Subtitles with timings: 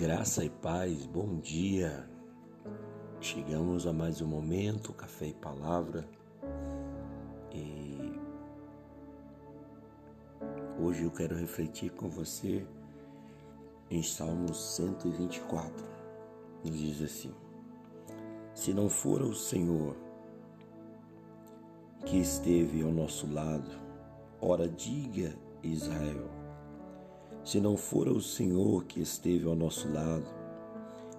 [0.00, 2.08] Graça e paz, bom dia.
[3.20, 6.08] Chegamos a mais um momento, café e palavra.
[7.52, 8.18] E
[10.82, 12.66] hoje eu quero refletir com você
[13.90, 15.86] em Salmo 124.
[16.64, 17.34] Ele diz assim:
[18.54, 19.94] Se não for o Senhor
[22.06, 23.70] que esteve ao nosso lado,
[24.40, 26.39] ora diga Israel
[27.44, 30.26] se não fora o Senhor que esteve ao nosso lado,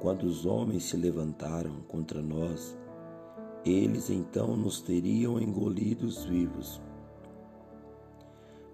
[0.00, 2.76] quando os homens se levantaram contra nós,
[3.64, 6.80] eles então nos teriam engolidos vivos.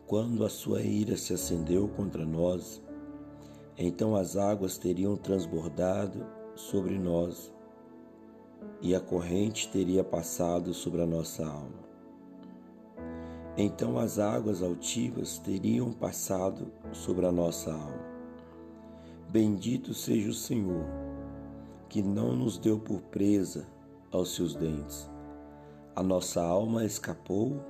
[0.06, 2.82] Quando a sua ira se acendeu contra nós,
[3.78, 6.26] então as águas teriam transbordado
[6.56, 7.52] sobre nós
[8.82, 11.89] e a corrente teria passado sobre a nossa alma.
[13.56, 18.10] Então as águas altivas teriam passado sobre a nossa alma.
[19.28, 20.84] Bendito seja o Senhor,
[21.88, 23.66] que não nos deu por presa
[24.10, 25.09] aos seus dentes.
[25.95, 27.60] A nossa alma escapou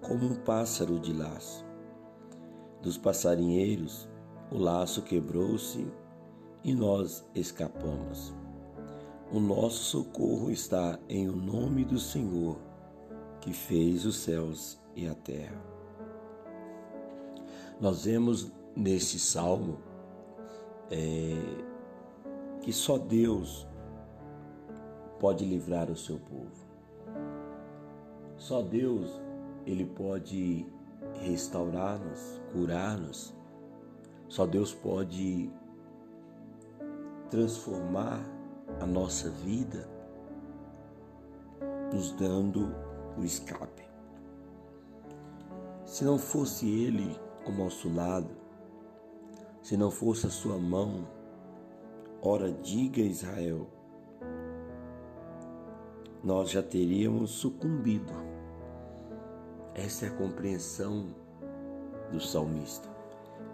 [0.00, 1.64] como um pássaro de laço.
[2.82, 4.08] Dos passarinheiros,
[4.50, 5.86] o laço quebrou-se
[6.62, 8.34] e nós escapamos.
[9.32, 12.58] O nosso socorro está em o nome do Senhor,
[13.40, 15.60] que fez os céus e a terra.
[17.80, 19.78] Nós vemos nesse salmo
[20.90, 21.36] é,
[22.60, 23.66] que só Deus
[25.18, 26.64] pode livrar o seu povo.
[28.36, 29.20] Só Deus
[29.66, 30.66] ele pode
[31.20, 33.34] restaurar-nos, curar-nos.
[34.28, 35.50] Só Deus pode
[37.30, 38.20] transformar
[38.80, 39.88] a nossa vida,
[41.92, 42.74] nos dando
[43.16, 43.93] o escape.
[45.84, 48.30] Se não fosse Ele ao nosso lado,
[49.62, 51.06] se não fosse a sua mão,
[52.22, 53.66] ora diga Israel,
[56.22, 58.12] nós já teríamos sucumbido.
[59.74, 61.14] Essa é a compreensão
[62.10, 62.88] do salmista.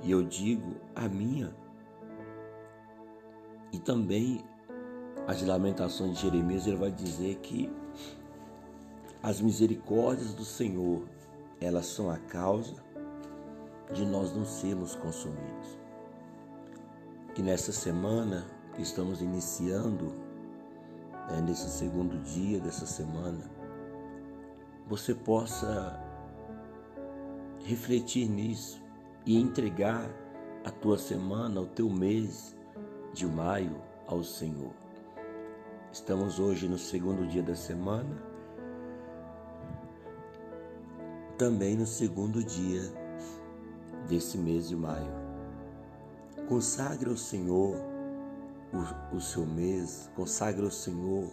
[0.03, 1.55] E eu digo a minha.
[3.73, 4.45] E também
[5.27, 7.71] as lamentações de Jeremias, ele vai dizer que
[9.23, 11.03] as misericórdias do Senhor
[11.61, 12.75] elas são a causa
[13.93, 15.79] de nós não sermos consumidos.
[17.35, 20.13] Que nessa semana que estamos iniciando,
[21.31, 23.51] né, nesse segundo dia dessa semana,
[24.89, 26.01] você possa
[27.65, 28.83] refletir nisso
[29.27, 30.11] e entregar
[30.65, 32.57] a tua semana, o teu mês
[33.13, 34.73] de maio ao Senhor.
[35.93, 38.30] Estamos hoje no segundo dia da semana
[41.41, 42.83] também no segundo dia
[44.07, 45.11] desse mês de maio.
[46.47, 47.77] Consagre ao Senhor
[48.75, 51.31] o, o seu mês, consagre ao Senhor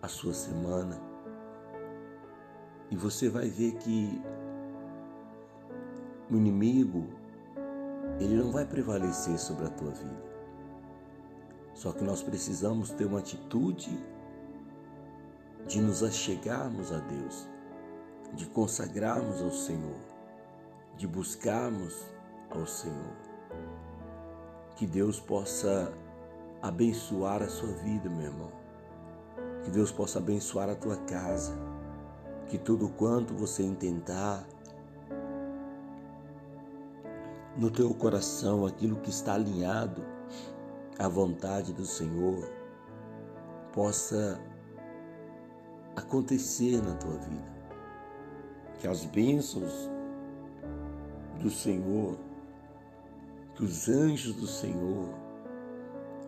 [0.00, 0.96] a sua semana.
[2.88, 4.22] E você vai ver que
[6.30, 7.08] o inimigo,
[8.20, 10.22] ele não vai prevalecer sobre a tua vida.
[11.74, 13.90] Só que nós precisamos ter uma atitude
[15.66, 17.48] de nos achegarmos a Deus
[18.34, 19.98] de consagrarmos ao Senhor,
[20.96, 22.06] de buscarmos
[22.50, 23.16] ao Senhor.
[24.76, 25.92] Que Deus possa
[26.62, 28.52] abençoar a sua vida, meu irmão.
[29.64, 31.54] Que Deus possa abençoar a tua casa.
[32.46, 34.46] Que tudo quanto você intentar
[37.56, 40.02] no teu coração, aquilo que está alinhado
[40.98, 42.48] à vontade do Senhor,
[43.72, 44.40] possa
[45.96, 47.49] acontecer na tua vida
[48.80, 49.90] que as bênçãos
[51.38, 52.18] do Senhor,
[53.54, 55.08] que os anjos do Senhor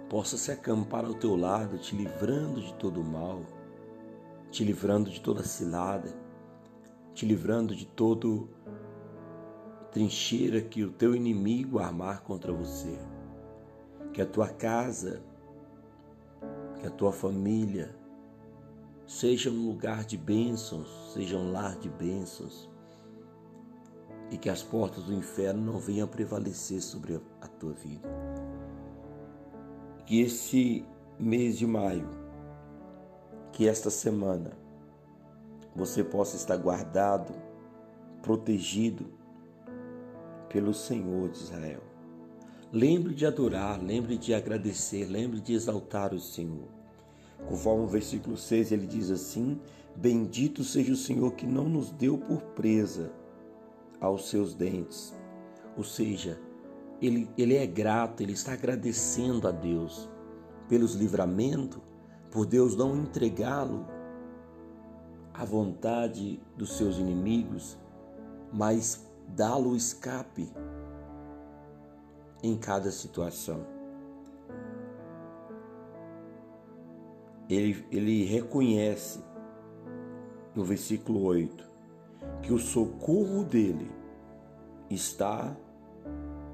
[0.09, 3.41] possam se acampar ao teu lado, te livrando de todo mal,
[4.51, 6.15] te livrando de toda cilada,
[7.15, 8.51] te livrando de todo
[9.91, 12.99] trincheira que o teu inimigo armar contra você.
[14.13, 15.23] Que a tua casa,
[16.79, 17.97] que a tua família,
[19.13, 22.69] seja um lugar de bênçãos, seja um lar de bênçãos,
[24.31, 28.09] e que as portas do inferno não venham prevalecer sobre a tua vida.
[30.07, 30.85] Que esse
[31.19, 32.09] mês de maio,
[33.53, 34.53] que esta semana,
[35.77, 37.35] você possa estar guardado,
[38.23, 39.05] protegido
[40.49, 41.83] pelo Senhor de Israel.
[42.73, 46.82] Lembre de adorar, lembre de agradecer, lembre de exaltar o Senhor.
[47.49, 49.61] Conforme o versículo 6, ele diz assim:
[49.97, 53.13] Bendito seja o Senhor que não nos deu por presa
[54.01, 55.15] aos seus dentes.
[55.77, 56.39] Ou seja,
[57.01, 60.09] ele, ele é grato, ele está agradecendo a Deus
[60.69, 61.81] pelos livramentos,
[62.31, 63.87] por Deus não entregá-lo
[65.35, 67.77] à vontade dos seus inimigos,
[68.53, 70.51] mas dá-lo escape
[72.43, 73.72] em cada situação.
[77.53, 79.21] Ele, ele reconhece
[80.55, 81.71] no versículo 8
[82.41, 83.91] que o socorro dele
[84.89, 85.55] está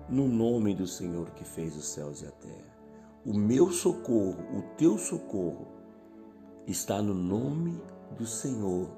[0.08, 2.78] no nome do Senhor que fez os céus e a terra.
[3.24, 5.68] O meu socorro, o teu socorro,
[6.66, 7.80] está no nome
[8.16, 8.88] do Senhor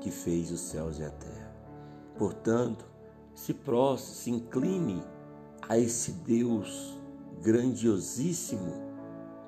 [0.00, 1.54] que fez os céus e a terra.
[2.18, 2.84] Portanto,
[3.34, 5.02] se prostre, se incline
[5.68, 7.00] a esse Deus
[7.40, 8.91] grandiosíssimo,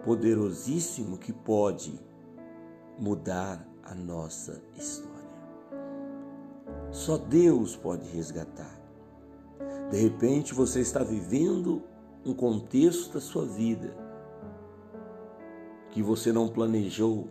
[0.04, 1.98] poderosíssimo que pode
[2.98, 5.14] mudar a nossa história.
[6.90, 8.78] Só Deus pode resgatar.
[9.90, 11.82] De repente você está vivendo
[12.24, 13.96] um contexto da sua vida
[15.90, 17.28] que você não planejou.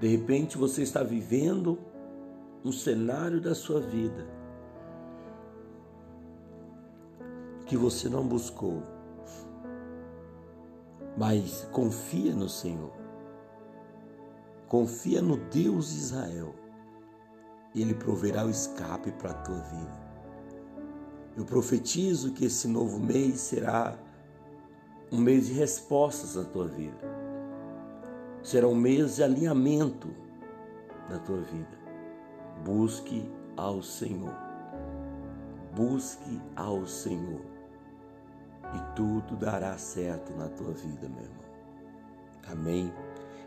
[0.00, 1.78] De repente você está vivendo
[2.64, 4.26] um cenário da sua vida
[7.66, 8.93] que você não buscou.
[11.16, 12.92] Mas confia no Senhor.
[14.68, 16.54] Confia no Deus de Israel.
[17.74, 20.04] Ele proverá o escape para a tua vida.
[21.36, 23.96] Eu profetizo que esse novo mês será
[25.10, 26.98] um mês de respostas na tua vida.
[28.42, 30.08] Será um mês de alinhamento
[31.08, 31.78] na tua vida.
[32.64, 34.34] Busque ao Senhor.
[35.74, 37.53] Busque ao Senhor.
[38.74, 41.44] E tudo dará certo na tua vida, meu irmão.
[42.50, 42.92] Amém.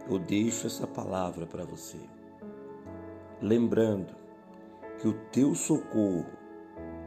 [0.10, 2.00] Eu deixo essa palavra para você.
[3.42, 4.16] Lembrando
[5.00, 6.26] que o teu socorro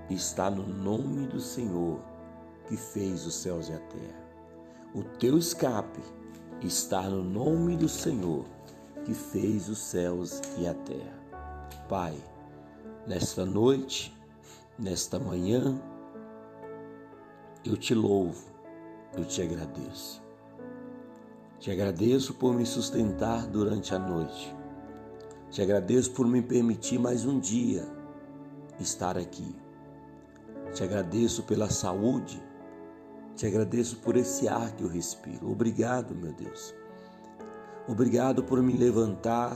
[0.09, 2.01] está no nome do Senhor
[2.67, 4.21] que fez os céus e a terra.
[4.95, 6.01] O teu escape
[6.63, 8.45] está no nome do Senhor
[9.05, 11.19] que fez os céus e a terra.
[11.89, 12.17] Pai,
[13.07, 14.17] nesta noite,
[14.79, 15.81] nesta manhã,
[17.65, 18.43] eu te louvo,
[19.17, 20.23] eu te agradeço.
[21.59, 24.57] Te agradeço por me sustentar durante a noite.
[25.51, 27.87] Te agradeço por me permitir mais um dia
[28.79, 29.55] estar aqui.
[30.73, 32.43] Te agradeço pela saúde.
[33.37, 35.51] Te agradeço por esse ar que eu respiro.
[35.51, 36.75] Obrigado, meu Deus.
[37.87, 39.55] Obrigado por me levantar.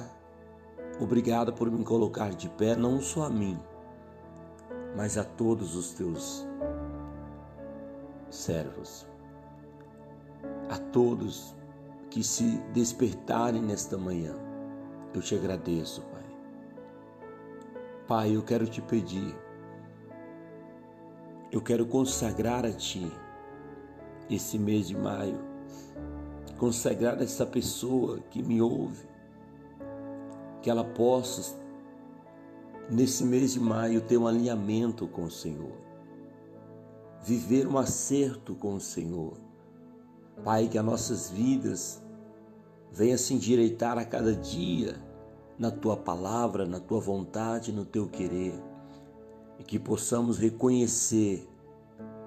[1.01, 3.59] Obrigado por me colocar de pé, não só a mim,
[4.97, 6.47] mas a todos os teus
[8.35, 9.07] servos.
[10.69, 11.55] A todos
[12.11, 14.35] que se despertarem nesta manhã.
[15.15, 16.25] Eu te agradeço, Pai.
[18.07, 19.35] Pai, eu quero te pedir
[21.55, 23.09] eu quero consagrar a Ti
[24.29, 25.39] esse mês de maio,
[26.59, 29.07] consagrar essa pessoa que me ouve,
[30.61, 31.57] que ela possa,
[32.91, 35.71] nesse mês de maio, ter um alinhamento com o Senhor,
[37.25, 39.39] viver um acerto com o Senhor.
[40.45, 42.03] Pai, que as nossas vidas
[42.93, 45.03] venham se endireitar a cada dia
[45.59, 48.63] na Tua palavra, na Tua vontade, no Teu querer
[49.59, 51.49] e que possamos reconhecer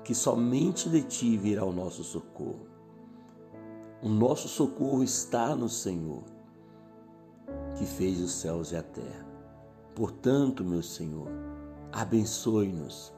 [0.03, 2.65] que somente de Ti virá o nosso socorro.
[4.01, 6.23] O nosso socorro está no Senhor,
[7.75, 9.27] que fez os céus e a terra.
[9.93, 11.27] Portanto, meu Senhor,
[11.91, 13.13] abençoe-nos,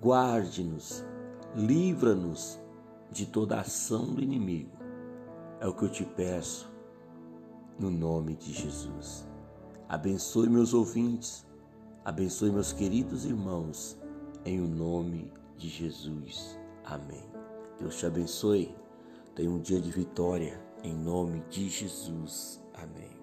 [0.00, 1.04] guarde-nos,
[1.54, 2.60] livra-nos
[3.10, 4.76] de toda ação do inimigo.
[5.60, 6.70] É o que eu te peço,
[7.78, 9.26] no nome de Jesus.
[9.88, 11.46] Abençoe meus ouvintes,
[12.06, 13.98] Abençoe meus queridos irmãos,
[14.44, 16.56] em o nome de Jesus.
[16.84, 17.28] Amém.
[17.80, 18.72] Deus te abençoe.
[19.34, 22.62] Tenha um dia de vitória, em nome de Jesus.
[22.74, 23.15] Amém.